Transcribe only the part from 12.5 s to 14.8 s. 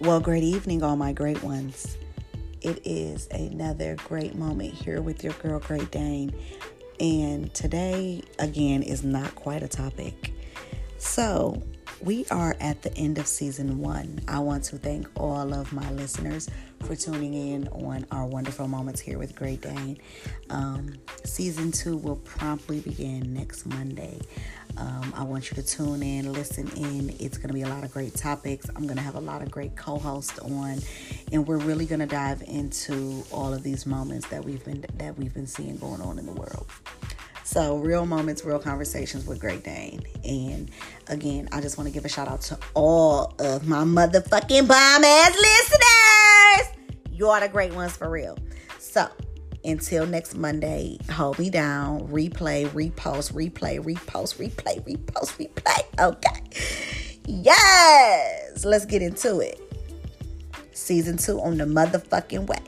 at the end of season one. I want to